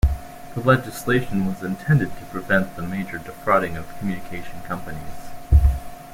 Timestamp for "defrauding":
3.19-3.77